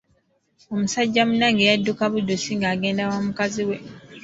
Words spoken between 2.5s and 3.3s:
nga agenda wa